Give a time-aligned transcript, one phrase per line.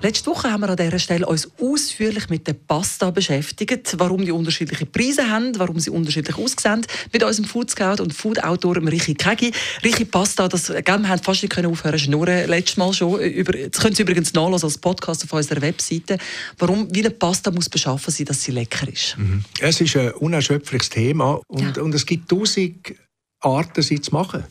[0.00, 4.30] Letzte Woche haben wir an dieser Stelle uns ausführlich mit der Pasta beschäftigt, warum die
[4.30, 9.14] unterschiedliche Preise haben, warum sie unterschiedlich aussehen, mit unserem Food Scout und Food Autor Richi
[9.14, 9.50] Kegi.
[9.82, 13.20] Richi Pasta, das gell, wir haben fast nicht können aufhören schnurren, letztes Mal schon.
[13.20, 16.18] Über, das können Sie übrigens nachlesen als Podcast auf unserer Webseite,
[16.58, 19.18] warum wie eine Pasta muss beschaffen sein, dass sie lecker ist.
[19.18, 19.42] Mhm.
[19.58, 21.82] Es ist ein unerschöpfliches Thema und, ja.
[21.82, 22.94] und es gibt tausend
[23.40, 24.44] Arten, sie zu machen.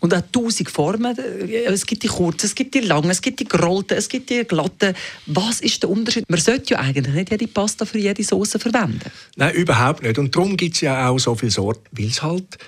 [0.00, 1.16] Und auch tausend Formen.
[1.66, 4.44] Es gibt die kurzen, es gibt die langen, es gibt die gerollten, es gibt die
[4.44, 4.94] glatten.
[5.26, 6.28] Was ist der Unterschied?
[6.28, 9.10] Man sollte ja eigentlich nicht jede Pasta für jede Soße verwenden.
[9.36, 10.18] Nein, überhaupt nicht.
[10.18, 12.58] Und darum gibt es ja auch so viele Sorten, weil es halt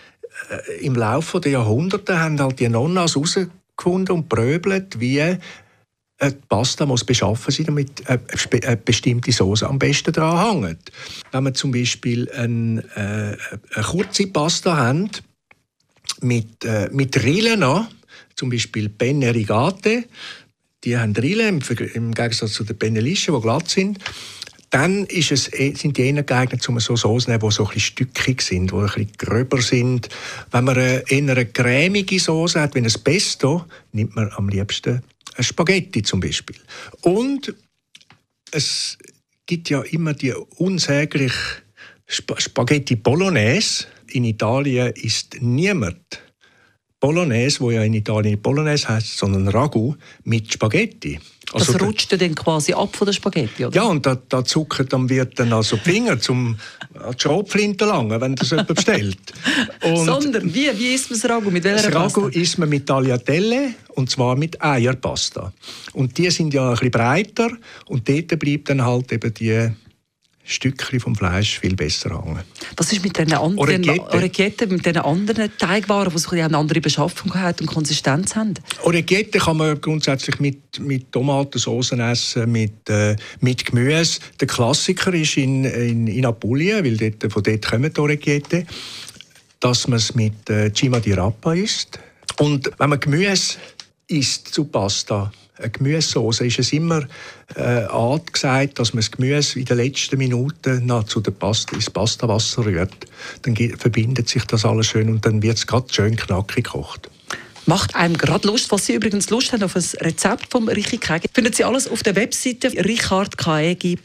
[0.51, 5.41] äh, im Laufe der Jahrhunderte haben halt die Nonnas herausgefunden und pröbelt, wie eine
[6.49, 10.93] Pasta muss beschaffen sein, damit eine bestimmte Soße am besten dran hängt.
[11.33, 13.37] Wenn wir zum Beispiel eine, äh,
[13.75, 15.11] eine kurze Pasta haben,
[16.21, 17.89] mit, äh, mit Rillen an,
[18.35, 20.05] zum Beispiel Penne Rigate,
[20.85, 21.63] die haben Rillen
[21.95, 23.99] im, Gegensatz zu den Pennelische, die glatt sind.
[24.71, 28.41] Dann es, eh, sind die eher geeignet, um so Soßen zu nehmen, die so stückig
[28.41, 30.09] sind, die ein gröber sind.
[30.53, 35.03] Wenn man eine, eher eine cremige Soße hat, wie ein Pesto, nimmt man am liebsten
[35.37, 36.57] ein Spaghetti zum Beispiel.
[37.03, 37.55] Und
[38.53, 38.97] es
[39.47, 41.63] gibt ja immer die unsägliche
[42.07, 46.21] Spaghetti Bolognese, in Italien ist niemand
[47.01, 49.95] Bolognese, wo ja in Italien Bolognese heißt, sondern Ragu
[50.25, 51.19] mit Spaghetti.
[51.53, 53.75] Also das rutscht dann quasi ab von der Spaghetti, oder?
[53.75, 56.57] Ja, und da, da zuckert dann wird dann also die Finger zum
[56.95, 59.19] die Schrotflinte langen, wenn das jemand bestellt.
[59.83, 61.51] Und sondern wie, wie isst man das Ragu?
[61.51, 65.53] Mit welcher das Ragu isst man mit Tagliatelle und zwar mit Eierpasta.
[65.93, 67.51] Und die sind ja ein bisschen breiter
[67.87, 69.71] und dort bleibt dann halt eben die
[70.45, 72.41] Stückchen vom Fleisch viel besser hängen.
[72.77, 77.57] Was ist mit den anderen Orecchiette, mit den anderen Teigwaren, die eine andere Beschaffung haben
[77.61, 78.55] und Konsistenz haben?
[78.83, 84.21] Orecchiette kann man grundsätzlich mit, mit Tomatensauce essen, mit, äh, mit Gemüse.
[84.41, 88.67] Der Klassiker ist in, in, in Apulien, weil dort, von dort kommen die Orecchiette,
[89.61, 92.01] dass man es mit äh, Cima di Rapa isst.
[92.39, 93.59] Und wenn man Gemüse
[94.09, 97.07] isst zu Pasta, eine Gemüsesauce ist es immer
[97.55, 101.91] äh, angesagt, dass man das Gemüse in den letzten Minuten noch zu der Pasta, ins
[101.91, 102.95] Pastawasser rührt.
[103.43, 107.11] Dann verbindet sich das alles schön und dann wird es gerade schön knackig gekocht.
[107.71, 111.29] Macht einem gerade Lust, was Sie übrigens Lust haben auf ein Rezept vom Richard Kegi.
[111.33, 114.01] Finden Sie alles auf der Webseite richardkegi.ch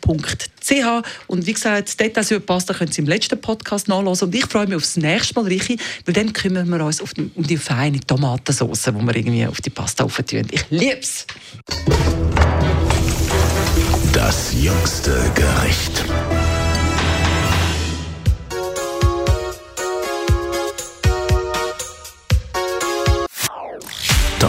[1.25, 4.67] und wie gesagt, Details über Pasta können Sie im letzten Podcast nachlesen und ich freue
[4.67, 8.83] mich aufs nächste Mal, Richi, weil dann kümmern wir uns die, um die feine Tomatensauce,
[8.83, 10.45] die wir irgendwie auf die Pasta auftun.
[10.51, 11.25] Ich liebe es!
[14.13, 16.03] Das jüngste Gericht.